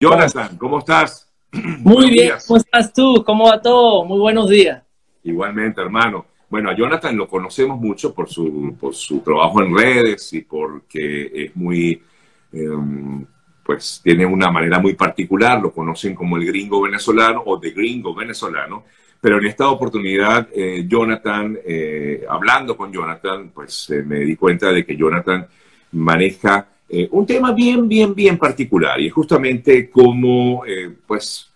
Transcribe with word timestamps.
Jonathan, 0.00 0.56
¿cómo 0.56 0.78
estás? 0.78 1.30
Muy 1.52 2.10
bien, 2.10 2.32
¿cómo 2.46 2.56
estás 2.56 2.90
tú? 2.90 3.22
¿Cómo 3.22 3.48
va 3.48 3.60
todo? 3.60 4.06
Muy 4.06 4.18
buenos 4.18 4.48
días. 4.48 4.82
Igualmente, 5.24 5.82
hermano. 5.82 6.24
Bueno, 6.48 6.70
a 6.70 6.74
Jonathan 6.74 7.14
lo 7.14 7.28
conocemos 7.28 7.78
mucho 7.78 8.14
por 8.14 8.26
su, 8.26 8.74
por 8.80 8.94
su 8.94 9.20
trabajo 9.20 9.62
en 9.62 9.76
redes 9.76 10.32
y 10.32 10.40
porque 10.40 11.30
es 11.44 11.54
muy, 11.54 12.02
em, 12.50 13.26
pues 13.62 14.00
tiene 14.02 14.24
una 14.24 14.50
manera 14.50 14.78
muy 14.78 14.94
particular, 14.94 15.60
lo 15.60 15.70
conocen 15.70 16.14
como 16.14 16.38
el 16.38 16.46
gringo 16.46 16.80
venezolano 16.80 17.42
o 17.44 17.58
de 17.58 17.70
gringo 17.70 18.14
venezolano, 18.14 18.84
pero 19.20 19.36
en 19.38 19.46
esta 19.46 19.68
oportunidad, 19.68 20.48
eh, 20.54 20.86
Jonathan, 20.88 21.58
eh, 21.62 22.24
hablando 22.26 22.74
con 22.74 22.90
Jonathan, 22.90 23.50
pues 23.54 23.90
eh, 23.90 24.02
me 24.02 24.20
di 24.20 24.34
cuenta 24.34 24.72
de 24.72 24.86
que 24.86 24.96
Jonathan 24.96 25.46
maneja 25.92 26.66
eh, 26.92 27.08
un 27.12 27.24
tema 27.24 27.52
bien, 27.52 27.88
bien, 27.88 28.12
bien 28.12 28.36
particular 28.36 29.00
y 29.00 29.06
es 29.06 29.12
justamente 29.12 29.88
cómo, 29.88 30.64
eh, 30.66 30.92
pues, 31.06 31.48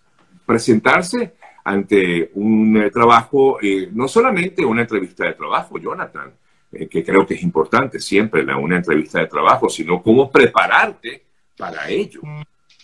presentarse 0.45 1.33
ante 1.65 2.31
un 2.35 2.77
eh, 2.77 2.89
trabajo, 2.89 3.57
no 3.91 4.07
solamente 4.07 4.63
una 4.63 4.83
entrevista 4.83 5.25
de 5.25 5.33
trabajo, 5.33 5.77
Jonathan, 5.77 6.31
que 6.71 7.03
creo 7.03 7.25
que 7.25 7.33
es 7.33 7.43
importante 7.43 7.99
siempre 7.99 8.45
la, 8.45 8.55
una 8.55 8.77
entrevista 8.77 9.19
de 9.19 9.27
trabajo, 9.27 9.67
sino 9.67 10.01
cómo 10.01 10.31
prepararte 10.31 11.23
para 11.57 11.89
ello, 11.89 12.21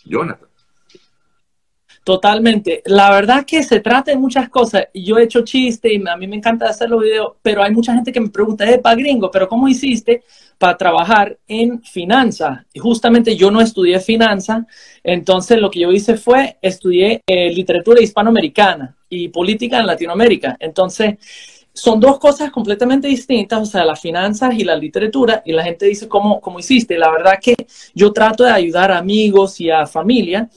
Jonathan. 0.04 0.50
Totalmente. 2.12 2.84
La 2.88 3.10
verdad 3.10 3.46
que 3.46 3.64
se 3.64 3.80
trata 3.80 4.12
de 4.12 4.18
muchas 4.18 4.50
cosas. 4.50 4.84
Yo 4.94 5.18
he 5.18 5.24
hecho 5.24 5.46
chiste 5.46 5.94
y 5.94 6.04
a 6.06 6.18
mí 6.18 6.28
me 6.28 6.36
encanta 6.36 6.68
hacer 6.68 6.90
los 6.90 7.02
videos, 7.02 7.36
pero 7.42 7.64
hay 7.64 7.72
mucha 7.72 7.94
gente 7.94 8.12
que 8.12 8.20
me 8.20 8.30
pregunta, 8.30 8.66
para 8.84 8.98
gringo, 8.98 9.32
pero 9.32 9.48
¿cómo 9.48 9.70
hiciste 9.70 10.22
para 10.58 10.76
trabajar 10.76 11.38
en 11.48 11.82
finanzas? 11.84 12.66
Y 12.74 12.80
justamente 12.80 13.38
yo 13.38 13.50
no 13.50 13.62
estudié 13.62 13.98
finanzas, 14.02 14.66
entonces 15.02 15.62
lo 15.62 15.72
que 15.72 15.80
yo 15.80 15.92
hice 15.94 16.18
fue 16.18 16.58
estudié 16.62 17.22
eh, 17.26 17.50
literatura 17.54 18.02
hispanoamericana 18.02 18.94
y 19.08 19.30
política 19.30 19.80
en 19.80 19.88
Latinoamérica. 19.88 20.58
Entonces, 20.60 21.16
son 21.74 22.02
dos 22.02 22.20
cosas 22.20 22.52
completamente 22.52 23.08
distintas, 23.08 23.62
o 23.62 23.66
sea, 23.66 23.86
las 23.86 24.02
finanzas 24.02 24.54
y 24.54 24.66
la 24.66 24.76
literatura, 24.76 25.44
y 25.46 25.54
la 25.54 25.64
gente 25.64 25.86
dice, 25.86 26.10
¿cómo, 26.10 26.42
cómo 26.42 26.60
hiciste? 26.60 26.98
La 26.98 27.10
verdad 27.10 27.40
que 27.42 27.56
yo 27.96 28.12
trato 28.12 28.44
de 28.44 28.52
ayudar 28.52 28.92
a 28.92 28.98
amigos 28.98 29.62
y 29.62 29.70
a 29.70 29.88
familia 29.88 30.50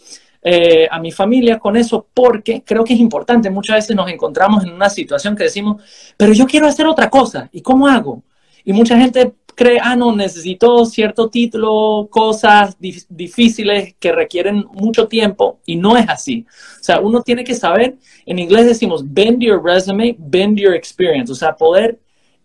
eh, 0.46 0.86
a 0.90 1.00
mi 1.00 1.10
familia 1.10 1.58
con 1.58 1.74
eso 1.74 2.06
porque 2.12 2.62
creo 2.64 2.84
que 2.84 2.92
es 2.92 3.00
importante. 3.00 3.48
Muchas 3.48 3.76
veces 3.76 3.96
nos 3.96 4.10
encontramos 4.10 4.62
en 4.62 4.72
una 4.72 4.90
situación 4.90 5.34
que 5.34 5.44
decimos, 5.44 5.82
pero 6.18 6.34
yo 6.34 6.46
quiero 6.46 6.66
hacer 6.66 6.86
otra 6.86 7.08
cosa, 7.08 7.48
¿y 7.50 7.62
cómo 7.62 7.88
hago? 7.88 8.22
Y 8.62 8.74
mucha 8.74 8.98
gente 8.98 9.32
cree, 9.54 9.78
ah, 9.80 9.96
no, 9.96 10.14
necesito 10.14 10.84
cierto 10.84 11.30
título, 11.30 12.08
cosas 12.10 12.76
difíciles 12.78 13.94
que 13.98 14.12
requieren 14.12 14.66
mucho 14.72 15.08
tiempo, 15.08 15.60
y 15.64 15.76
no 15.76 15.96
es 15.96 16.08
así. 16.08 16.44
O 16.80 16.84
sea, 16.84 17.00
uno 17.00 17.22
tiene 17.22 17.42
que 17.42 17.54
saber, 17.54 17.96
en 18.26 18.38
inglés 18.38 18.66
decimos, 18.66 19.02
bend 19.06 19.40
your 19.40 19.62
resume, 19.64 20.14
bend 20.18 20.58
your 20.58 20.74
experience, 20.74 21.32
o 21.32 21.34
sea, 21.34 21.56
poder 21.56 22.00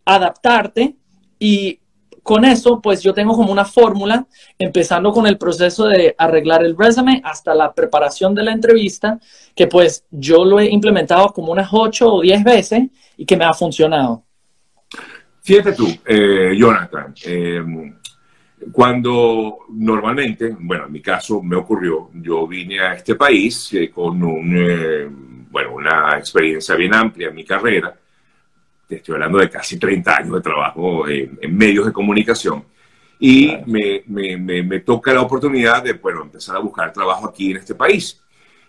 adaptarte 0.06 0.95
y 1.38 1.78
con 2.30 2.45
eso, 2.45 2.80
pues 2.80 3.02
yo 3.02 3.11
tengo 3.11 3.35
como 3.35 3.52
una 3.52 3.66
fórmula, 3.66 4.23
empezando 4.59 5.11
con 5.11 5.25
el 5.25 5.39
proceso 5.39 5.88
de 5.88 6.13
arreglar 6.16 6.63
el 6.63 6.77
resumen 6.77 7.22
hasta 7.23 7.55
la 7.55 7.73
preparación 7.73 8.35
de 8.35 8.44
la 8.44 8.52
entrevista, 8.52 9.17
que 9.55 9.66
pues 9.66 10.05
yo 10.11 10.45
lo 10.45 10.59
he 10.59 10.69
implementado 10.69 11.33
como 11.33 11.52
unas 11.52 11.69
8 11.72 12.07
o 12.07 12.22
10 12.22 12.44
veces 12.44 12.83
y 13.17 13.25
que 13.25 13.35
me 13.35 13.45
ha 13.45 13.53
funcionado. 13.55 14.22
Fíjate 15.41 15.73
tú, 15.73 15.88
eh, 16.05 16.53
Jonathan, 16.55 17.16
eh, 17.25 17.63
cuando 18.72 19.61
normalmente, 19.69 20.55
bueno, 20.59 20.85
en 20.85 20.91
mi 20.91 21.02
caso 21.02 21.41
me 21.41 21.55
ocurrió, 21.55 22.11
yo 22.13 22.45
vine 22.45 22.80
a 22.80 22.94
este 22.94 23.16
país 23.16 23.73
eh, 23.73 23.89
con 23.89 24.22
un, 24.22 25.47
bueno, 25.50 25.73
una 25.73 26.16
experiencia 26.19 26.75
bien 26.75 26.94
amplia 26.94 27.30
en 27.30 27.33
mi 27.33 27.44
carrera, 27.44 27.91
te 28.90 28.95
estoy 28.95 29.14
hablando 29.14 29.38
de 29.38 29.50
casi 29.52 29.78
30 29.78 30.18
años 30.18 30.34
de 30.34 30.41
trabajo 30.41 31.08
en, 31.08 31.56
medios 31.56 31.86
de 31.86 31.94
comunicación, 31.94 32.66
y 33.19 33.56
me, 33.68 34.02
me, 34.08 34.63
me, 34.63 34.80
toca 34.80 35.13
la 35.13 35.22
oportunidad 35.22 35.84
de, 35.84 35.94
bueno, 35.94 36.24
empezar 36.24 36.56
a 36.56 36.59
buscar 36.59 36.91
trabajo 36.91 37.28
aquí 37.28 37.52
en 37.52 37.58
este 37.58 37.75
país. 37.75 38.19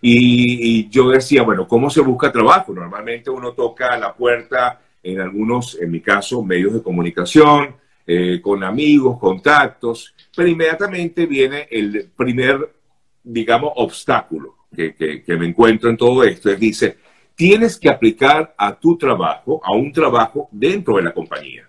Y, 0.03 0.89
yo 0.91 1.09
decía, 1.09 1.43
bueno, 1.43 1.67
¿cómo 1.67 1.89
se 1.89 2.00
busca 2.00 2.33
trabajo? 2.33 2.75
Normalmente 2.75 3.31
uno 3.31 3.53
toca 3.53 3.97
la 3.97 4.15
puerta 4.15 4.81
en 5.03 5.21
algunos, 5.21 5.78
en 5.81 5.91
mi 5.91 6.00
caso, 6.00 6.43
medios 6.43 6.75
de 6.75 6.83
comunicación, 6.83 7.77
eh, 8.06 8.41
con 8.43 8.62
amigos, 8.65 9.19
contactos, 9.19 10.15
pero 10.37 10.49
inmediatamente 10.49 11.27
viene 11.27 11.67
el 11.71 12.11
primer, 12.15 12.75
digamos, 13.23 13.73
obstáculo 13.77 14.56
que, 14.75 14.94
que, 14.94 15.23
que 15.23 15.37
me 15.37 15.47
encuentro 15.47 15.89
en 15.89 15.97
todo 15.97 16.25
esto. 16.25 16.50
Es, 16.50 16.59
dice, 16.59 16.99
tienes 17.41 17.78
que 17.78 17.89
aplicar 17.89 18.55
a 18.59 18.78
tu 18.78 18.99
trabajo, 18.99 19.62
a 19.65 19.73
un 19.73 19.91
trabajo 19.91 20.47
dentro 20.53 20.97
de 20.97 21.05
la 21.05 21.15
compañía. 21.15 21.67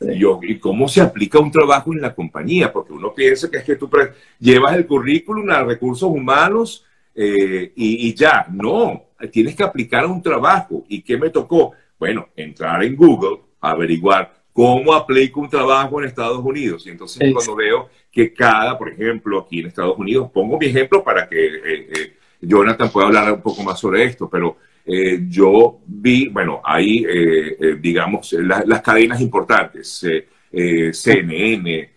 ¿Y 0.00 0.58
cómo 0.58 0.88
se 0.88 1.02
aplica 1.02 1.38
un 1.38 1.50
trabajo 1.50 1.92
en 1.92 2.00
la 2.00 2.14
compañía? 2.14 2.72
Porque 2.72 2.94
uno 2.94 3.12
piensa 3.12 3.50
que 3.50 3.58
es 3.58 3.64
que 3.64 3.76
tú 3.76 3.90
llevas 4.38 4.76
el 4.76 4.86
currículum 4.86 5.50
a 5.50 5.62
recursos 5.62 6.08
humanos 6.08 6.86
eh, 7.14 7.70
y, 7.76 8.14
ya. 8.14 8.46
No, 8.50 9.08
tienes 9.30 9.54
que 9.54 9.62
aplicar 9.62 10.04
a 10.04 10.06
un 10.06 10.22
trabajo. 10.22 10.86
¿Y 10.88 11.02
qué 11.02 11.18
me 11.18 11.28
tocó? 11.28 11.72
Bueno, 11.98 12.30
entrar 12.34 12.82
en 12.82 12.96
Google, 12.96 13.40
averiguar 13.60 14.32
cómo 14.54 14.94
aplico 14.94 15.40
un 15.40 15.50
trabajo 15.50 16.00
en 16.00 16.08
Estados 16.08 16.42
Unidos. 16.42 16.86
Y 16.86 16.90
entonces 16.92 17.30
cuando 17.30 17.56
veo 17.56 17.90
que 18.10 18.32
cada, 18.32 18.78
por 18.78 18.88
ejemplo, 18.88 19.38
aquí 19.40 19.60
en 19.60 19.66
Estados 19.66 19.98
Unidos, 19.98 20.30
pongo 20.32 20.58
mi 20.58 20.64
ejemplo 20.64 21.04
para 21.04 21.28
que 21.28 21.44
eh, 21.44 21.60
eh, 21.62 22.16
Jonathan 22.40 22.88
pueda 22.90 23.08
hablar 23.08 23.30
un 23.30 23.42
poco 23.42 23.62
más 23.62 23.78
sobre 23.78 24.04
esto, 24.04 24.30
pero 24.30 24.56
eh, 24.92 25.20
yo 25.28 25.78
vi, 25.86 26.28
bueno, 26.30 26.60
ahí, 26.64 27.04
eh, 27.08 27.56
eh, 27.60 27.76
digamos, 27.80 28.32
las 28.32 28.82
cadenas 28.82 29.20
importantes, 29.20 30.04
CNN, 30.50 31.90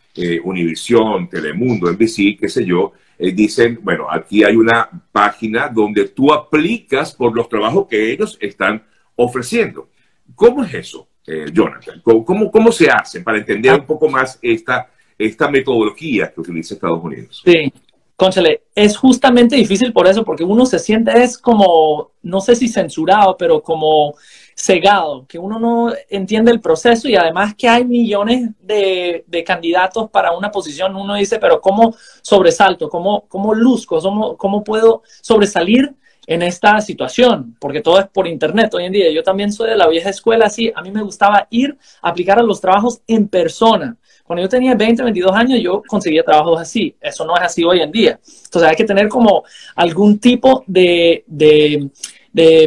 Univisión, 0.43 1.27
Telemundo, 1.27 1.91
NBC, 1.91 2.37
qué 2.39 2.47
sé 2.47 2.63
yo, 2.63 2.93
dicen, 3.17 3.79
bueno, 3.81 4.05
aquí 4.11 4.43
hay 4.43 4.55
una 4.55 4.87
página 5.11 5.69
donde 5.69 6.09
tú 6.09 6.31
aplicas 6.31 7.15
por 7.15 7.35
los 7.35 7.49
trabajos 7.49 7.87
que 7.87 8.11
ellos 8.11 8.37
están 8.39 8.83
ofreciendo. 9.15 9.89
¿Cómo 10.35 10.63
es 10.63 10.73
eso, 10.75 11.07
Jonathan? 11.51 11.99
¿Cómo, 12.03 12.51
¿Cómo, 12.51 12.71
se 12.71 12.91
hace 12.91 13.21
para 13.21 13.39
entender 13.39 13.73
un 13.73 13.87
poco 13.87 14.07
más 14.07 14.37
esta, 14.39 14.91
esta 15.17 15.49
metodología 15.49 16.31
que 16.31 16.41
utiliza 16.41 16.75
Estados 16.75 17.03
Unidos? 17.03 17.41
Sí, 17.43 17.73
Conchale, 18.16 18.63
es 18.75 18.96
justamente 18.96 19.56
difícil 19.56 19.91
por 19.91 20.07
eso, 20.07 20.24
porque 20.24 20.44
uno 20.44 20.68
se 20.68 20.78
siente 20.78 21.24
es 21.24 21.35
como, 21.35 22.12
no 22.22 22.41
sé 22.41 22.56
si 22.56 22.68
censurado, 22.68 23.35
pero 23.38 23.63
como 23.63 24.13
cegado, 24.56 25.25
que 25.28 25.40
uno 25.40 25.59
no 25.59 25.91
entiende 26.09 26.51
el 26.51 26.62
proceso 26.62 27.09
y 27.09 27.16
además 27.16 27.56
que 27.56 27.68
hay 27.68 27.85
millones 27.85 28.51
de, 28.62 29.44
candidatos 29.46 30.12
para 30.12 30.31
una 30.31 30.51
posición, 30.51 30.96
uno 30.96 31.16
dice, 31.16 31.40
pero 31.40 31.59
¿cómo 31.59 31.96
sobresalto? 32.22 32.88
¿Cómo, 32.88 33.25
cómo 33.28 33.53
luzco? 33.56 34.00
¿Cómo, 34.00 34.38
¿Cómo 34.38 34.63
puedo 34.63 35.01
sobresalir 35.22 35.95
en 36.28 36.44
esta 36.44 36.80
situación? 36.81 37.57
Porque 37.59 37.81
todo 37.81 38.00
es 38.00 38.07
por 38.07 38.28
internet 38.28 38.74
hoy 38.75 38.85
en 38.85 38.94
día. 38.94 39.12
Yo 39.12 39.24
también 39.24 39.51
soy 39.51 39.72
de 39.72 39.75
la 39.75 39.88
vieja 39.88 40.12
escuela, 40.12 40.45
así, 40.45 40.72
a 40.75 40.84
mí 40.84 40.91
me 40.91 41.01
gustaba 41.01 41.47
ir 41.50 41.78
a 42.01 42.09
aplicar 42.09 42.38
a 42.38 42.44
los 42.44 42.62
trabajos 42.62 43.01
en 43.07 43.28
persona 43.28 43.97
cuando 44.23 44.41
yo 44.41 44.50
tenía 44.50 44.73
20, 44.73 45.03
22 45.03 45.35
años, 45.35 45.59
yo 45.61 45.84
conseguía 45.85 46.23
trabajos 46.23 46.61
así. 46.61 46.95
Eso 47.01 47.25
no 47.25 47.35
es 47.35 47.44
así 47.44 47.63
hoy 47.63 47.81
en 47.81 47.91
día. 47.91 48.19
Entonces 48.45 48.69
hay 48.69 48.75
que 48.75 48.85
tener 48.85 49.09
como 49.09 49.44
algún 49.75 50.17
tipo 50.17 50.63
de, 50.66 51.25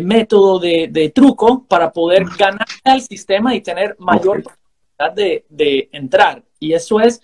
método, 0.03 0.59
de, 0.59 1.13
truco 1.15 1.65
para 1.67 1.91
poder 1.91 2.25
ganar 2.39 2.67
al 2.85 3.01
sistema 3.01 3.55
y 3.55 3.63
tener 3.63 3.97
mayor 3.99 4.43
posibilidad 4.43 5.45
de, 5.49 5.89
entrar. 5.93 6.43
Y 6.61 6.75
eso 6.75 7.01
es, 7.01 7.21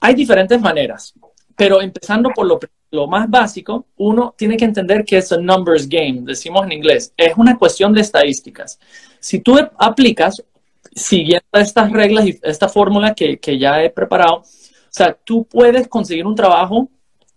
hay 0.00 0.14
diferentes 0.14 0.60
maneras. 0.60 1.12
Pero 1.54 1.82
empezando 1.82 2.30
por 2.30 2.46
lo, 2.46 2.58
lo 2.90 3.06
más 3.06 3.28
básico, 3.28 3.86
uno 3.96 4.34
tiene 4.36 4.56
que 4.56 4.64
entender 4.64 5.04
que 5.04 5.18
es 5.18 5.30
un 5.30 5.44
numbers 5.44 5.86
game, 5.86 6.20
decimos 6.22 6.64
en 6.64 6.72
inglés. 6.72 7.12
Es 7.16 7.36
una 7.36 7.58
cuestión 7.58 7.92
de 7.92 8.00
estadísticas. 8.00 8.78
Si 9.20 9.40
tú 9.40 9.58
aplicas 9.76 10.42
siguiendo 10.94 11.46
estas 11.52 11.92
reglas 11.92 12.26
y 12.26 12.38
esta 12.42 12.68
fórmula 12.68 13.14
que, 13.14 13.58
ya 13.58 13.82
he 13.82 13.90
preparado, 13.90 14.36
o 14.36 14.44
sea, 14.90 15.16
tú 15.24 15.44
puedes 15.44 15.88
conseguir 15.88 16.26
un 16.26 16.34
trabajo 16.34 16.88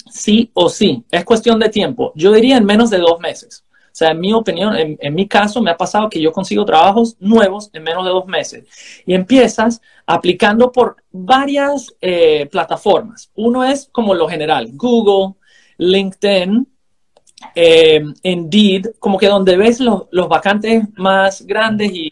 sí 0.10 0.50
o 0.54 0.70
sí. 0.70 1.04
Es 1.12 1.24
cuestión 1.26 1.60
de 1.60 1.70
tiempo. 1.70 2.12
Yo 2.16 2.32
diría 2.32 2.58
en 2.58 2.66
menos 2.66 2.90
de 2.90 2.98
dos 2.98 3.20
meses. 3.20 3.66
O 3.70 3.94
sea, 3.94 4.12
en 4.12 4.22
mi 4.22 4.32
opinión, 4.32 4.74
en, 4.78 5.14
mi 5.14 5.28
caso, 5.28 5.62
me 5.62 5.70
ha 5.70 5.76
pasado 5.76 6.10
que 6.10 6.22
yo 6.22 6.32
consigo 6.32 6.64
trabajos 6.64 7.18
nuevos 7.20 7.70
en 7.74 7.84
menos 7.84 8.06
de 8.06 8.12
dos 8.12 8.26
meses. 8.26 8.66
Y 9.06 9.14
empiezas 9.14 9.82
aplicando 10.06 10.72
por 10.72 10.96
varias 11.12 11.94
eh, 12.00 12.48
plataformas. 12.50 13.30
Uno 13.36 13.66
es 13.66 13.90
como 13.92 14.14
lo 14.14 14.30
general, 14.30 14.70
Google, 14.74 15.36
LinkedIn, 15.78 16.68
eh, 17.54 18.04
Indeed, 18.24 18.92
como 18.98 19.18
que 19.18 19.28
donde 19.28 19.58
ves 19.58 19.82
los, 19.82 20.04
los 20.12 20.30
vacantes 20.30 20.86
más 20.96 21.42
grandes 21.46 21.92
y 21.92 22.10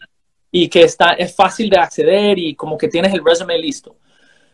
y 0.50 0.68
que 0.68 0.82
está, 0.82 1.12
es 1.12 1.34
fácil 1.34 1.70
de 1.70 1.78
acceder 1.78 2.38
y 2.38 2.54
como 2.54 2.76
que 2.76 2.88
tienes 2.88 3.12
el 3.12 3.24
resume 3.24 3.58
listo. 3.58 3.96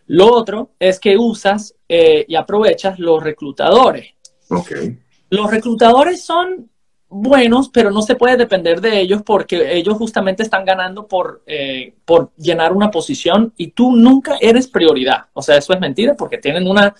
Lo 0.06 0.32
otro 0.32 0.70
es 0.78 1.00
que 1.00 1.16
usas 1.16 1.74
eh, 1.88 2.24
y 2.28 2.34
aprovechas 2.36 2.98
los 2.98 3.22
reclutadores. 3.22 4.14
Okay. 4.48 4.98
Los 5.30 5.50
reclutadores 5.50 6.22
son 6.22 6.70
buenos, 7.08 7.68
pero 7.68 7.90
no 7.90 8.02
se 8.02 8.14
puede 8.14 8.36
depender 8.36 8.80
de 8.80 9.00
ellos 9.00 9.22
porque 9.24 9.76
ellos 9.76 9.96
justamente 9.96 10.42
están 10.42 10.64
ganando 10.64 11.06
por, 11.06 11.42
eh, 11.46 11.94
por 12.04 12.32
llenar 12.36 12.72
una 12.72 12.90
posición 12.90 13.52
y 13.56 13.68
tú 13.68 13.92
nunca 13.92 14.36
eres 14.40 14.68
prioridad. 14.68 15.26
O 15.32 15.42
sea, 15.42 15.56
eso 15.56 15.72
es 15.72 15.80
mentira 15.80 16.14
porque 16.14 16.38
tienen 16.38 16.68
una, 16.68 16.94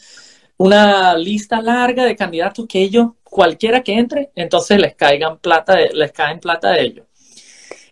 una 0.56 1.16
lista 1.16 1.60
larga 1.60 2.04
de 2.04 2.16
candidatos 2.16 2.66
que 2.68 2.82
ellos, 2.82 3.10
cualquiera 3.22 3.82
que 3.82 3.94
entre, 3.94 4.30
entonces 4.34 4.80
les 4.80 4.94
caigan 4.94 5.38
plata, 5.38 5.76
les 5.76 6.12
caen 6.12 6.40
plata 6.40 6.70
de 6.70 6.82
ellos. 6.82 7.06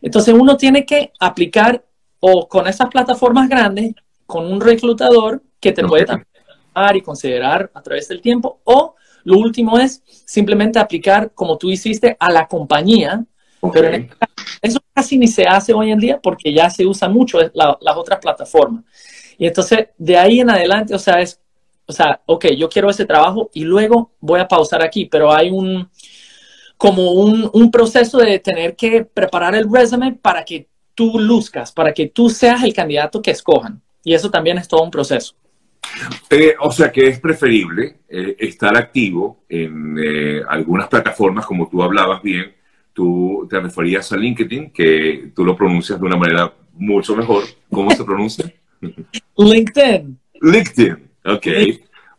Entonces 0.05 0.35
uno 0.35 0.59
tiene 0.59 0.85
que 0.85 1.13
aplicar 1.19 1.83
o 2.21 2.47
con 2.47 2.67
esas 2.67 2.89
plataformas 2.91 3.49
grandes, 3.49 3.95
con 4.27 4.53
un 4.53 4.61
reclutador 4.61 5.43
que 5.59 5.73
te 5.73 5.83
puede 5.83 6.05
también 6.05 6.29
y 6.95 7.01
considerar 7.01 7.71
a 7.73 7.81
través 7.81 8.09
del 8.09 8.21
tiempo, 8.21 8.61
o 8.65 8.97
lo 9.23 9.39
último 9.39 9.79
es 9.79 10.03
simplemente 10.07 10.79
aplicar 10.79 11.33
como 11.33 11.57
tú 11.57 11.71
hiciste 11.71 12.17
a 12.21 12.31
la 12.31 12.47
compañía, 12.47 13.25
pero 13.73 13.89
este 13.89 14.11
eso 14.61 14.79
casi 14.93 15.17
ni 15.17 15.27
se 15.27 15.45
hace 15.47 15.73
hoy 15.73 15.91
en 15.91 15.99
día 15.99 16.21
porque 16.21 16.53
ya 16.53 16.69
se 16.69 16.85
usa 16.85 17.09
mucho 17.09 17.39
las 17.55 17.97
otras 17.97 18.19
plataformas. 18.19 18.85
Y 19.39 19.47
entonces 19.47 19.89
de 19.97 20.19
ahí 20.19 20.41
en 20.41 20.51
adelante, 20.51 20.95
o 20.95 20.99
sea, 20.99 21.21
es, 21.21 21.41
o 21.87 21.93
sea, 21.93 22.21
ok, 22.27 22.47
yo 22.59 22.69
quiero 22.69 22.91
ese 22.91 23.07
trabajo 23.07 23.51
y 23.55 23.65
luego 23.65 24.13
voy 24.21 24.41
a 24.41 24.49
pausar 24.49 24.83
aquí, 24.83 25.07
pero 25.07 25.33
hay 25.33 25.51
un, 25.51 25.89
como 26.77 27.13
un, 27.13 27.51
un 27.53 27.71
proceso 27.71 28.19
de 28.19 28.39
tener 28.39 28.77
que 28.77 29.05
preparar 29.05 29.55
el 29.55 29.71
resumen 29.71 30.19
para 30.19 30.45
que 30.45 30.69
tú 30.95 31.19
luzcas, 31.19 31.73
para 31.73 31.93
que 31.93 32.09
tú 32.09 32.31
seas 32.31 32.63
el 32.63 32.73
candidato 32.73 33.21
que 33.21 33.31
escojan. 33.31 33.81
Y 34.03 34.15
eso 34.15 34.31
también 34.31 34.59
es 34.59 34.69
todo 34.69 34.83
un 34.83 34.91
proceso. 34.91 35.35
Eh, 36.31 36.55
o 36.61 36.71
sea 36.71 36.91
que 36.91 37.09
es 37.09 37.21
preferible 37.21 37.99
eh, 38.09 38.37
estar 38.39 38.77
activo 38.77 39.45
en 39.49 39.97
eh, 39.99 40.43
algunas 40.49 40.89
plataformas, 40.89 41.47
como 41.47 41.69
tú 41.69 41.83
hablabas 41.83 42.23
bien. 42.23 42.55
Tú 42.93 43.47
te 43.51 43.59
referías 43.61 44.11
a 44.13 44.17
LinkedIn, 44.17 44.71
que 44.71 45.33
tú 45.35 45.45
lo 45.45 45.57
pronuncias 45.57 45.99
de 45.99 46.07
una 46.07 46.17
manera 46.17 46.53
mucho 46.73 47.17
mejor. 47.17 47.45
¿Cómo 47.71 47.91
se 47.91 48.05
pronuncia? 48.05 48.53
LinkedIn. 49.37 50.19
LinkedIn, 50.41 51.11
ok. 51.25 51.47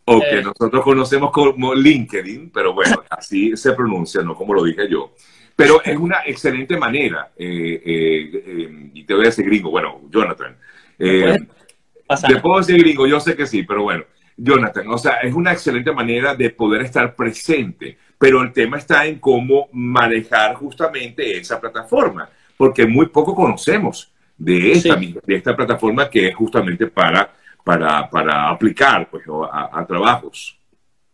O 0.05 0.19
que 0.19 0.41
nosotros 0.41 0.83
conocemos 0.83 1.31
como 1.31 1.73
LinkedIn, 1.73 2.51
pero 2.51 2.73
bueno, 2.73 3.03
así 3.09 3.57
se 3.57 3.73
pronuncia, 3.73 4.21
no 4.21 4.35
como 4.35 4.53
lo 4.53 4.63
dije 4.63 4.87
yo. 4.89 5.13
Pero 5.55 5.81
es 5.83 5.97
una 5.97 6.17
excelente 6.25 6.77
manera, 6.77 7.31
y 7.37 9.03
te 9.03 9.13
voy 9.13 9.23
a 9.23 9.27
decir 9.27 9.45
gringo, 9.45 9.71
bueno, 9.71 10.01
Jonathan. 10.09 10.55
Le 10.97 12.39
puedo 12.41 12.59
decir 12.59 12.77
gringo, 12.77 13.07
yo 13.07 13.19
sé 13.19 13.35
que 13.35 13.47
sí, 13.47 13.63
pero 13.63 13.83
bueno, 13.83 14.03
Jonathan, 14.37 14.87
o 14.89 14.97
sea, 14.97 15.17
es 15.17 15.33
una 15.33 15.53
excelente 15.53 15.91
manera 15.91 16.35
de 16.35 16.49
poder 16.49 16.81
estar 16.81 17.15
presente, 17.15 17.97
pero 18.17 18.41
el 18.41 18.51
tema 18.51 18.77
está 18.77 19.05
en 19.05 19.19
cómo 19.19 19.69
manejar 19.71 20.55
justamente 20.55 21.37
esa 21.37 21.59
plataforma, 21.59 22.29
porque 22.57 22.85
muy 22.85 23.07
poco 23.07 23.33
conocemos 23.33 24.11
de 24.37 24.73
esta, 24.73 24.95
de 24.95 25.35
esta 25.35 25.55
plataforma 25.55 26.09
que 26.09 26.27
es 26.27 26.35
justamente 26.35 26.87
para, 26.87 27.33
para, 27.65 28.09
para 28.09 28.49
aplicar 28.49 29.09
pues, 29.09 29.25
a, 29.51 29.85
trabajos. 29.85 30.57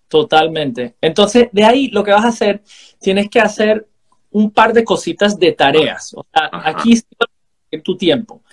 Totalmente. 0.08 0.98
Entonces, 1.02 1.48
de 1.52 1.64
ahí 1.64 1.88
lo 1.88 2.04
que 2.04 2.12
vas 2.12 2.26
a 2.26 2.28
hacer, 2.28 2.62
tienes 3.00 3.30
que 3.30 3.40
hacer 3.40 3.88
un 4.30 4.52
par 4.52 4.74
de 4.74 4.84
cositas 4.84 5.40
de 5.40 5.54
tareas. 5.54 6.14
O 6.14 6.26
sea, 6.32 6.50
aquí 6.52 7.02
en 7.72 7.82
tu 7.82 7.98
tiempo 7.98 8.44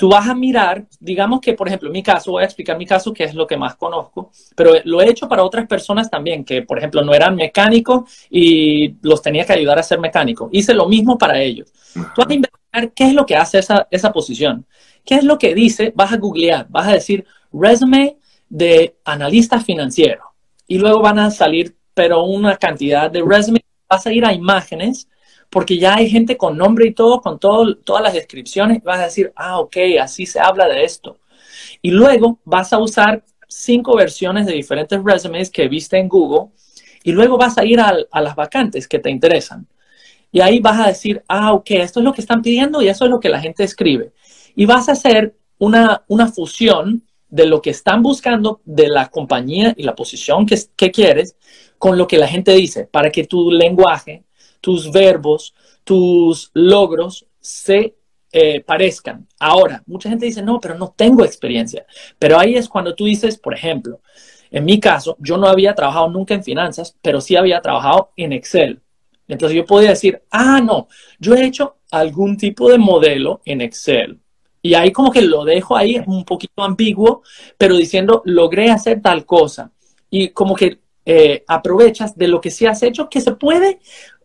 tú 0.00 0.08
vas 0.08 0.26
a 0.26 0.34
mirar, 0.34 0.86
digamos 0.98 1.42
que, 1.42 1.52
por 1.52 1.68
ejemplo, 1.68 1.88
en 1.88 1.92
mi 1.92 2.02
caso, 2.02 2.30
voy 2.30 2.42
a 2.42 2.46
explicar 2.46 2.78
mi 2.78 2.86
caso, 2.86 3.12
que 3.12 3.24
es 3.24 3.34
lo 3.34 3.46
que 3.46 3.58
más 3.58 3.76
conozco, 3.76 4.30
pero 4.56 4.72
lo 4.84 5.02
he 5.02 5.10
hecho 5.10 5.28
para 5.28 5.44
otras 5.44 5.66
personas 5.66 6.08
también, 6.08 6.42
que, 6.42 6.62
por 6.62 6.78
ejemplo, 6.78 7.04
no 7.04 7.12
eran 7.12 7.36
mecánicos 7.36 8.10
y 8.30 8.94
los 9.02 9.20
tenía 9.20 9.44
que 9.44 9.52
ayudar 9.52 9.78
a 9.78 9.82
ser 9.82 10.00
mecánicos. 10.00 10.48
Hice 10.52 10.72
lo 10.72 10.88
mismo 10.88 11.18
para 11.18 11.38
ellos. 11.38 11.70
Tú 11.92 12.22
vas 12.22 12.30
a 12.30 12.32
investigar 12.32 12.92
qué 12.94 13.08
es 13.08 13.12
lo 13.12 13.26
que 13.26 13.36
hace 13.36 13.58
esa, 13.58 13.88
esa 13.90 14.10
posición, 14.10 14.64
qué 15.04 15.16
es 15.16 15.24
lo 15.24 15.36
que 15.36 15.54
dice, 15.54 15.92
vas 15.94 16.14
a 16.14 16.16
googlear, 16.16 16.66
vas 16.70 16.88
a 16.88 16.92
decir 16.92 17.26
resume 17.52 18.16
de 18.48 18.96
analista 19.04 19.60
financiero 19.60 20.22
y 20.66 20.78
luego 20.78 21.00
van 21.00 21.18
a 21.18 21.30
salir, 21.30 21.76
pero 21.94 22.24
una 22.24 22.56
cantidad 22.56 23.10
de 23.10 23.22
resumes, 23.22 23.62
vas 23.88 24.06
a 24.06 24.12
ir 24.12 24.24
a 24.24 24.32
imágenes 24.32 25.08
porque 25.50 25.78
ya 25.78 25.96
hay 25.96 26.08
gente 26.08 26.36
con 26.36 26.56
nombre 26.56 26.86
y 26.86 26.94
todo, 26.94 27.20
con 27.20 27.38
todo, 27.40 27.76
todas 27.76 28.02
las 28.02 28.14
descripciones, 28.14 28.82
vas 28.84 29.00
a 29.00 29.04
decir, 29.04 29.32
ah, 29.34 29.58
ok, 29.58 29.76
así 30.00 30.24
se 30.26 30.38
habla 30.38 30.68
de 30.68 30.84
esto. 30.84 31.18
Y 31.82 31.90
luego 31.90 32.38
vas 32.44 32.72
a 32.72 32.78
usar 32.78 33.24
cinco 33.48 33.96
versiones 33.96 34.46
de 34.46 34.52
diferentes 34.52 35.00
resumes 35.02 35.50
que 35.50 35.68
viste 35.68 35.98
en 35.98 36.08
Google 36.08 36.52
y 37.02 37.12
luego 37.12 37.36
vas 37.36 37.58
a 37.58 37.64
ir 37.64 37.80
a, 37.80 37.92
las 38.20 38.36
vacantes 38.36 38.86
que 38.86 39.00
te 39.00 39.10
interesan. 39.10 39.66
Y 40.30 40.40
ahí 40.40 40.60
vas 40.60 40.78
a 40.78 40.86
decir, 40.86 41.24
ah, 41.26 41.52
ok, 41.52 41.70
esto 41.72 41.98
es 41.98 42.04
lo 42.04 42.12
que 42.12 42.20
están 42.20 42.42
pidiendo 42.42 42.80
y 42.80 42.88
eso 42.88 43.04
es 43.04 43.10
lo 43.10 43.18
que 43.18 43.28
la 43.28 43.40
gente 43.40 43.64
escribe. 43.64 44.12
Y 44.54 44.66
vas 44.66 44.88
a 44.88 44.92
hacer 44.92 45.34
una, 45.58 46.04
una 46.06 46.28
fusión 46.28 47.02
de 47.30 47.46
lo 47.46 47.62
que 47.62 47.70
están 47.70 48.02
buscando 48.02 48.60
de 48.64 48.88
la 48.88 49.08
compañía 49.08 49.74
y 49.76 49.84
la 49.84 49.94
posición 49.94 50.46
que, 50.46 50.90
quieres 50.90 51.36
con 51.78 51.96
lo 51.96 52.06
que 52.06 52.18
la 52.18 52.28
gente 52.28 52.52
dice, 52.52 52.84
para 52.84 53.10
que 53.10 53.24
tu 53.24 53.50
lenguaje 53.50 54.24
tus 54.60 54.90
verbos, 54.90 55.54
tus 55.84 56.50
logros 56.54 57.26
se 57.40 57.94
eh, 58.32 58.60
parezcan. 58.60 59.26
Ahora, 59.38 59.82
mucha 59.86 60.08
gente 60.08 60.26
dice, 60.26 60.42
no, 60.42 60.60
pero 60.60 60.76
no 60.76 60.94
tengo 60.96 61.24
experiencia. 61.24 61.86
Pero 62.18 62.38
ahí 62.38 62.54
es 62.54 62.68
cuando 62.68 62.94
tú 62.94 63.06
dices, 63.06 63.38
por 63.38 63.54
ejemplo, 63.54 64.00
en 64.50 64.64
mi 64.64 64.78
caso, 64.78 65.16
yo 65.20 65.36
no 65.36 65.46
había 65.48 65.74
trabajado 65.74 66.10
nunca 66.10 66.34
en 66.34 66.44
finanzas, 66.44 66.96
pero 67.00 67.20
sí 67.20 67.36
había 67.36 67.60
trabajado 67.60 68.12
en 68.16 68.32
Excel. 68.32 68.80
Entonces 69.28 69.56
yo 69.56 69.64
podía 69.64 69.90
decir, 69.90 70.22
ah, 70.30 70.60
no, 70.60 70.88
yo 71.18 71.34
he 71.34 71.44
hecho 71.44 71.76
algún 71.90 72.36
tipo 72.36 72.70
de 72.70 72.78
modelo 72.78 73.40
en 73.44 73.60
Excel. 73.60 74.20
Y 74.62 74.74
ahí 74.74 74.92
como 74.92 75.10
que 75.10 75.22
lo 75.22 75.44
dejo 75.44 75.76
ahí 75.76 76.02
un 76.06 76.24
poquito 76.24 76.62
ambiguo, 76.62 77.22
pero 77.56 77.76
diciendo, 77.76 78.22
logré 78.24 78.70
hacer 78.70 79.00
tal 79.00 79.24
cosa. 79.24 79.70
Y 80.10 80.28
como 80.28 80.54
que 80.54 80.80
eh, 81.06 81.44
aprovechas 81.48 82.16
de 82.16 82.28
lo 82.28 82.40
que 82.40 82.50
sí 82.50 82.66
has 82.66 82.82
hecho, 82.82 83.08
que 83.08 83.20
se 83.20 83.32
puede 83.32 83.80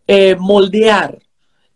eh, 0.07 0.35
moldear. 0.37 1.19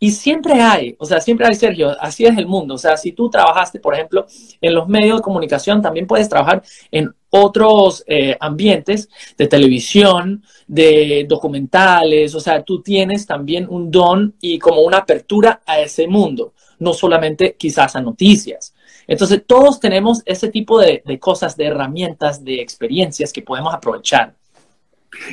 Y 0.02 0.12
siempre 0.12 0.54
hay, 0.62 0.96
o 0.98 1.06
sea, 1.06 1.20
siempre 1.20 1.46
hay, 1.46 1.56
Sergio, 1.56 1.96
así 2.00 2.26
es 2.26 2.38
el 2.38 2.48
mundo. 2.48 2.76
O 2.76 2.78
sea, 2.78 2.96
si 2.96 3.12
tú 3.12 3.30
trabajaste, 3.30 3.80
por 3.80 3.94
ejemplo, 3.94 4.26
en 4.62 4.74
los 4.74 4.88
medios 4.88 5.18
de 5.18 5.24
comunicación, 5.24 5.82
también 5.82 6.08
puedes 6.08 6.30
trabajar 6.30 6.64
en 6.92 7.14
otros 7.30 8.04
eh, 8.08 8.36
ambientes 8.40 9.10
de 9.38 9.48
televisión, 9.48 10.44
de 10.68 11.26
documentales. 11.28 12.36
O 12.36 12.40
sea, 12.40 12.64
tú 12.64 12.82
tienes 12.82 13.26
también 13.26 13.68
un 13.70 13.92
don 13.92 14.36
y 14.42 14.60
como 14.60 14.82
una 14.82 14.98
apertura 14.98 15.62
a 15.66 15.80
ese 15.80 16.08
mundo, 16.08 16.54
no 16.80 16.94
solamente 16.94 17.56
quizás 17.58 17.96
a 17.96 18.02
noticias. 18.02 18.74
Entonces, 19.08 19.44
todos 19.46 19.80
tenemos 19.80 20.22
ese 20.26 20.50
tipo 20.50 20.80
de 20.80 21.20
cosas, 21.20 21.58
de 21.58 21.66
herramientas, 21.66 22.44
de 22.44 22.62
experiencias 22.62 23.34
que 23.34 23.42
podemos 23.42 23.74
aprovechar. 23.74 24.36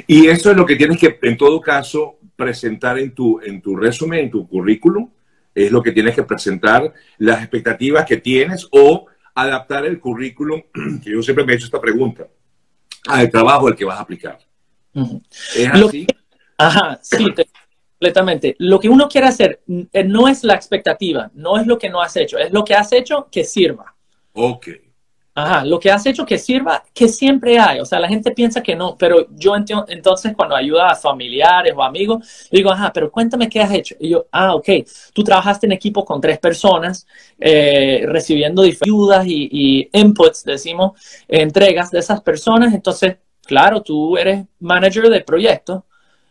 Y 0.06 0.28
eso 0.28 0.50
es 0.50 0.56
lo 0.56 0.66
que 0.66 0.76
tienes 0.76 0.99
que, 0.99 1.18
en 1.23 1.37
todo 1.37 1.61
caso, 1.61 2.18
presentar 2.35 2.99
en 2.99 3.14
tu, 3.14 3.40
en 3.40 3.61
tu 3.61 3.76
resumen, 3.76 4.20
en 4.20 4.30
tu 4.30 4.47
currículum, 4.47 5.11
es 5.54 5.70
lo 5.70 5.82
que 5.82 5.92
tienes 5.92 6.14
que 6.14 6.23
presentar, 6.23 6.92
las 7.18 7.40
expectativas 7.40 8.04
que 8.04 8.18
tienes 8.18 8.68
o 8.70 9.06
adaptar 9.37 9.85
el 9.87 10.00
currículum, 10.00 10.62
que 11.05 11.11
yo 11.12 11.23
siempre 11.23 11.45
me 11.45 11.52
he 11.52 11.57
hecho 11.57 11.66
esta 11.66 11.81
pregunta, 11.81 12.26
al 13.07 13.31
trabajo 13.31 13.69
al 13.69 13.76
que 13.76 13.85
vas 13.85 13.99
a 13.99 14.02
aplicar. 14.02 14.38
¿Es 15.55 15.69
así? 15.69 16.07
ajá, 16.57 16.99
sí, 17.02 17.26
completamente. 17.99 18.57
Lo 18.59 18.81
que 18.81 18.88
uno 18.88 19.09
quiere 19.09 19.26
hacer 19.26 19.61
eh, 19.93 20.05
no 20.05 20.26
es 20.26 20.43
la 20.43 20.55
expectativa, 20.55 21.31
no 21.35 21.59
es 21.59 21.66
lo 21.66 21.78
que 21.78 21.90
no 21.90 22.00
has 22.00 22.16
hecho, 22.16 22.38
es 22.38 22.50
lo 22.50 22.64
que 22.64 22.75
has 22.75 22.93
hecho 22.93 23.28
que 23.31 23.45
sirva. 23.45 23.95
Ok. 24.33 24.69
Ajá, 25.38 25.66
lo 25.66 25.78
que 25.78 25.90
has 25.90 26.07
hecho 26.07 26.25
que 26.25 26.38
sirva, 26.38 26.83
que 26.95 27.09
siempre 27.09 27.59
hay. 27.59 27.78
O 27.81 27.85
sea, 27.85 28.00
la 28.00 28.09
gente 28.09 28.31
piensa 28.31 28.62
que 28.62 28.75
no, 28.75 28.97
pero 28.97 29.26
yo 29.33 29.55
entonces 29.55 30.33
cuando 30.35 30.57
ayuda 30.57 30.88
a 30.88 30.95
familiares 30.95 31.75
o 31.76 31.83
amigos, 31.83 32.49
digo, 32.50 32.71
ajá, 32.71 32.90
pero 32.90 33.12
cuéntame 33.12 33.47
qué 33.47 33.61
has 33.61 33.71
hecho. 33.71 33.95
Y 34.00 34.09
yo, 34.09 34.26
ah, 34.33 34.55
ok, 34.55 34.66
tú 35.12 35.23
trabajaste 35.23 35.66
en 35.66 35.73
equipo 35.73 36.07
con 36.07 36.23
tres 36.23 36.38
personas, 36.38 37.07
eh, 37.38 38.07
recibiendo 38.09 38.62
ayudas 38.62 39.26
y, 39.26 39.90
inputs, 39.93 40.43
decimos, 40.43 40.93
entregas 41.28 41.90
de 41.90 41.99
esas 41.99 42.23
personas. 42.23 42.73
Entonces, 42.73 43.19
claro, 43.43 43.83
tú 43.83 44.16
eres 44.16 44.47
manager 44.61 45.11
de 45.11 45.21
proyecto. 45.21 45.85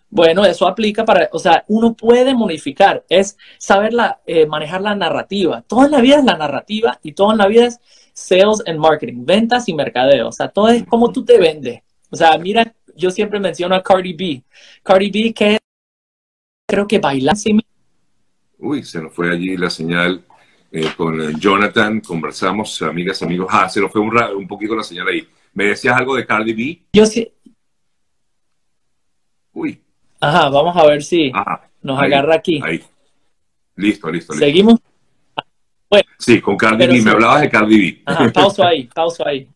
Bueno, 0.10 0.46
eso 0.46 0.68
aplica 0.68 1.06
para, 1.06 1.30
o 1.32 1.38
sea, 1.38 1.64
uno 1.68 1.94
puede 1.94 2.34
modificar, 2.34 3.04
es 3.10 3.38
saber 3.60 3.94
eh, 4.26 4.48
manejar 4.48 4.82
la 4.82 4.96
narrativa. 4.96 5.62
Todo 5.68 5.86
en 5.86 5.92
la 5.92 6.02
vida 6.02 6.18
es 6.18 6.26
la 6.26 6.38
narrativa 6.38 7.00
y 7.04 7.14
todo 7.14 7.32
en 7.32 7.38
la 7.38 7.48
vida 7.48 7.66
es 7.68 7.80
sales 8.16 8.64
and 8.66 8.80
marketing, 8.80 9.26
ventas 9.26 9.68
y 9.68 9.74
mercadeo. 9.74 10.30
O 10.30 10.32
sea, 10.32 10.48
todo 10.48 10.70
es 10.70 10.84
como 10.86 11.12
tú 11.12 11.24
te 11.24 11.38
vendes. 11.38 11.82
O 12.10 12.16
sea, 12.16 12.38
mira, 12.38 12.74
yo 12.96 13.12
siempre 13.12 13.40
menciono 13.40 13.76
a 13.76 13.84
Cardi 13.84 14.14
B. 14.14 14.44
Cardi 14.82 15.12
B 15.12 15.34
que 15.34 15.58
creo 16.68 16.88
que 16.88 16.98
baila 16.98 17.34
Uy, 18.58 18.84
se 18.84 19.02
nos 19.02 19.14
fue 19.14 19.32
allí 19.32 19.58
la 19.58 19.70
señal 19.70 20.24
eh, 20.72 20.90
con 20.96 21.22
eh, 21.22 21.34
Jonathan, 21.38 22.00
conversamos, 22.00 22.82
amigas, 22.82 23.22
amigos. 23.22 23.48
Ah, 23.52 23.68
se 23.70 23.82
nos 23.82 23.92
fue 23.92 24.02
un, 24.02 24.18
un 24.18 24.48
poquito 24.48 24.76
la 24.76 24.84
señal 24.84 25.08
ahí. 25.10 25.28
¿Me 25.54 25.66
decías 25.66 25.96
algo 25.96 26.16
de 26.16 26.26
Cardi 26.26 26.54
B? 26.54 26.82
Yo 26.94 27.06
sí. 27.06 27.32
Uy. 29.54 29.82
Ajá, 30.20 30.50
vamos 30.50 30.76
a 30.76 30.86
ver 30.86 31.04
si 31.04 31.32
nos 31.82 32.02
agarra 32.02 32.36
aquí. 32.36 32.62
Ahí. 32.64 32.82
Listo, 33.76 34.10
listo, 34.10 34.34
listo. 34.34 34.46
¿Seguimos? 34.46 34.80
Bueno, 35.90 36.06
sí, 36.18 36.42
con 36.42 36.58
Cardi 36.58 36.88
B. 36.88 37.02
Me 37.02 37.12
hablabas 37.12 37.42
de 37.42 37.50
Cardi 37.50 37.78
B. 37.78 38.02
Ajá, 38.06 38.32
pauso 38.32 38.64
ahí, 38.64 38.90
pauso 38.94 39.26
ahí. 39.26 39.48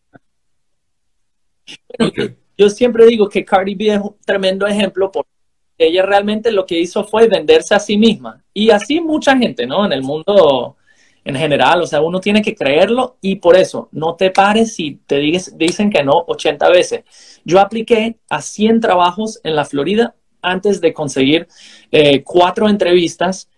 Yo 2.56 2.68
siempre 2.68 3.06
digo 3.06 3.28
que 3.28 3.44
Cardi 3.44 3.74
B 3.74 3.94
es 3.94 4.00
un 4.00 4.16
tremendo 4.24 4.66
ejemplo 4.66 5.10
porque 5.10 5.30
ella 5.78 6.04
realmente 6.04 6.52
lo 6.52 6.66
que 6.66 6.78
hizo 6.78 7.04
fue 7.04 7.26
venderse 7.26 7.74
a 7.74 7.78
sí 7.78 7.96
misma. 7.96 8.42
Y 8.52 8.70
así 8.70 9.00
mucha 9.00 9.36
gente, 9.36 9.66
¿no? 9.66 9.84
En 9.84 9.92
el 9.92 10.02
mundo 10.02 10.76
en 11.24 11.36
general, 11.36 11.82
o 11.82 11.86
sea, 11.86 12.00
uno 12.00 12.20
tiene 12.20 12.42
que 12.42 12.54
creerlo 12.54 13.16
y 13.20 13.36
por 13.36 13.56
eso 13.56 13.88
no 13.92 14.14
te 14.14 14.30
pares 14.30 14.74
si 14.74 15.00
te 15.06 15.18
dicen 15.18 15.90
que 15.90 16.02
no 16.02 16.24
80 16.26 16.68
veces. 16.70 17.04
Yo 17.44 17.60
apliqué 17.60 18.18
a 18.28 18.40
100 18.40 18.80
trabajos 18.80 19.40
en 19.44 19.54
la 19.54 19.64
Florida 19.64 20.14
antes 20.42 20.80
de 20.80 20.94
conseguir 20.94 21.46
eh, 21.90 22.22
cuatro 22.22 22.68
entrevistas, 22.68 23.50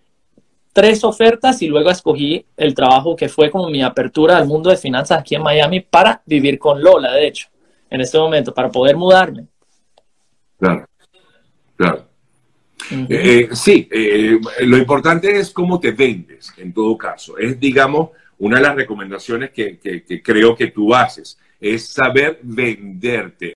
tres 0.73 1.05
ofertas 1.05 1.61
y 1.62 1.69
luego 1.69 1.91
escogí 1.91 2.45
el 2.57 2.75
trabajo 2.75 3.14
que 3.14 3.29
fue 3.29 3.50
como 3.50 3.69
mi 3.69 3.83
apertura 3.83 4.37
al 4.37 4.47
mundo 4.47 4.71
de 4.71 4.76
finanzas 4.76 5.21
aquí 5.21 5.35
en 5.35 5.43
Miami 5.43 5.81
para 5.81 6.23
vivir 6.25 6.59
con 6.59 6.83
Lola, 6.83 7.12
de 7.12 7.26
hecho, 7.26 7.49
en 7.91 8.00
este 8.00 8.19
momento, 8.19 8.55
para 8.55 8.71
poder 8.71 8.97
mudarme. 8.97 9.47
Claro, 10.59 10.87
claro. 11.76 12.07
Eh, 13.09 13.49
sí, 13.52 13.88
eh, 13.91 14.38
lo 14.62 14.76
importante 14.76 15.38
es 15.38 15.50
cómo 15.50 15.79
te 15.79 15.93
vendes, 15.93 16.52
en 16.57 16.73
todo 16.73 16.97
caso. 16.99 17.38
Es, 17.38 17.59
digamos, 17.61 18.11
una 18.38 18.57
de 18.57 18.62
las 18.62 18.75
recomendaciones 18.75 19.50
que, 19.50 19.79
que 19.79 20.23
creo 20.23 20.57
que 20.57 20.69
tú 20.69 20.95
haces, 20.95 21.38
es 21.61 21.91
saber 21.91 22.41
venderte 22.43 23.47